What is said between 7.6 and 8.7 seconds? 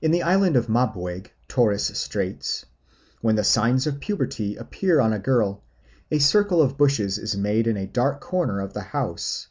in a dark corner